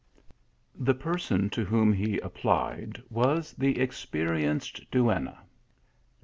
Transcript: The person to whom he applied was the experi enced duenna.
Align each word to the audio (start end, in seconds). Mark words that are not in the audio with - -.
The 0.73 0.95
person 0.95 1.51
to 1.51 1.63
whom 1.63 1.93
he 1.93 2.17
applied 2.21 3.03
was 3.11 3.53
the 3.53 3.75
experi 3.75 4.41
enced 4.45 4.89
duenna. 4.89 5.37